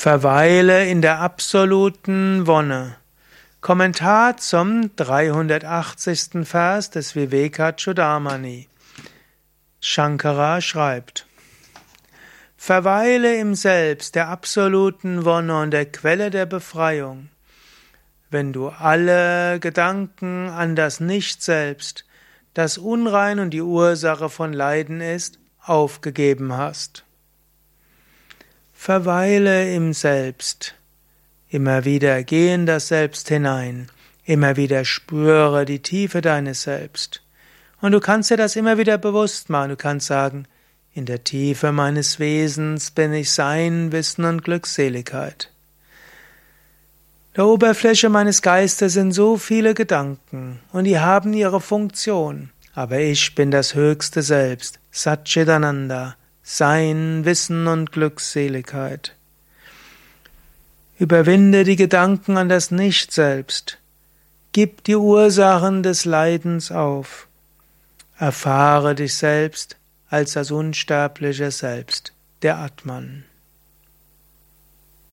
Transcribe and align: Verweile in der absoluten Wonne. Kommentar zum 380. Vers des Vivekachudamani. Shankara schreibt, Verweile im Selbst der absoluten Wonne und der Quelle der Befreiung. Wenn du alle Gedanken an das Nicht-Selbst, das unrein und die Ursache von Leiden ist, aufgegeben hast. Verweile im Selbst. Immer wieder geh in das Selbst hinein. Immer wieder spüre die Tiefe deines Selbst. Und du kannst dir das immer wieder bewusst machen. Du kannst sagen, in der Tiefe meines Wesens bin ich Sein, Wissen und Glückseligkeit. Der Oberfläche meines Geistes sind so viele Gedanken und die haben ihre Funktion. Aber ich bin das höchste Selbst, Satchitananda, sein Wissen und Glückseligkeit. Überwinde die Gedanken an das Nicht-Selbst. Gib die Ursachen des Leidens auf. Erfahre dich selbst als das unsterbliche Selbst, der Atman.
Verweile 0.00 0.88
in 0.88 1.02
der 1.02 1.18
absoluten 1.18 2.46
Wonne. 2.46 2.94
Kommentar 3.60 4.36
zum 4.36 4.94
380. 4.94 6.44
Vers 6.46 6.90
des 6.90 7.16
Vivekachudamani. 7.16 8.68
Shankara 9.80 10.60
schreibt, 10.60 11.26
Verweile 12.56 13.40
im 13.40 13.56
Selbst 13.56 14.14
der 14.14 14.28
absoluten 14.28 15.24
Wonne 15.24 15.62
und 15.62 15.72
der 15.72 15.86
Quelle 15.86 16.30
der 16.30 16.46
Befreiung. 16.46 17.30
Wenn 18.30 18.52
du 18.52 18.68
alle 18.68 19.58
Gedanken 19.58 20.48
an 20.48 20.76
das 20.76 21.00
Nicht-Selbst, 21.00 22.04
das 22.54 22.78
unrein 22.78 23.40
und 23.40 23.50
die 23.50 23.62
Ursache 23.62 24.28
von 24.28 24.52
Leiden 24.52 25.00
ist, 25.00 25.40
aufgegeben 25.60 26.52
hast. 26.52 27.02
Verweile 28.80 29.74
im 29.74 29.92
Selbst. 29.92 30.76
Immer 31.50 31.84
wieder 31.84 32.22
geh 32.22 32.54
in 32.54 32.64
das 32.64 32.86
Selbst 32.88 33.28
hinein. 33.28 33.88
Immer 34.24 34.56
wieder 34.56 34.84
spüre 34.84 35.64
die 35.64 35.80
Tiefe 35.80 36.20
deines 36.20 36.62
Selbst. 36.62 37.20
Und 37.80 37.90
du 37.90 37.98
kannst 37.98 38.30
dir 38.30 38.36
das 38.36 38.54
immer 38.54 38.78
wieder 38.78 38.96
bewusst 38.96 39.50
machen. 39.50 39.70
Du 39.70 39.76
kannst 39.76 40.06
sagen, 40.06 40.46
in 40.94 41.06
der 41.06 41.24
Tiefe 41.24 41.72
meines 41.72 42.20
Wesens 42.20 42.92
bin 42.92 43.12
ich 43.12 43.32
Sein, 43.32 43.90
Wissen 43.90 44.24
und 44.24 44.44
Glückseligkeit. 44.44 45.50
Der 47.36 47.46
Oberfläche 47.46 48.08
meines 48.08 48.42
Geistes 48.42 48.92
sind 48.92 49.10
so 49.10 49.38
viele 49.38 49.74
Gedanken 49.74 50.60
und 50.72 50.84
die 50.84 51.00
haben 51.00 51.34
ihre 51.34 51.60
Funktion. 51.60 52.50
Aber 52.74 53.00
ich 53.00 53.34
bin 53.34 53.50
das 53.50 53.74
höchste 53.74 54.22
Selbst, 54.22 54.78
Satchitananda, 54.92 56.14
sein 56.50 57.26
Wissen 57.26 57.66
und 57.66 57.92
Glückseligkeit. 57.92 59.14
Überwinde 60.98 61.62
die 61.62 61.76
Gedanken 61.76 62.38
an 62.38 62.48
das 62.48 62.70
Nicht-Selbst. 62.70 63.76
Gib 64.52 64.82
die 64.84 64.96
Ursachen 64.96 65.82
des 65.82 66.06
Leidens 66.06 66.72
auf. 66.72 67.28
Erfahre 68.16 68.94
dich 68.94 69.14
selbst 69.14 69.76
als 70.08 70.32
das 70.32 70.50
unsterbliche 70.50 71.50
Selbst, 71.50 72.14
der 72.40 72.56
Atman. 72.56 73.24